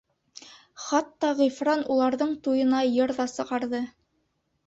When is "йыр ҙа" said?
2.95-3.27